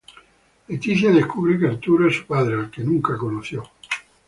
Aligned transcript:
Leticia 0.67 1.11
descubre 1.11 1.59
que 1.59 1.67
Arturo 1.67 2.07
es 2.07 2.15
su 2.15 2.25
padre, 2.25 2.55
al 2.55 2.71
que 2.71 2.83
nunca 2.83 3.15
conoció. 3.19 3.61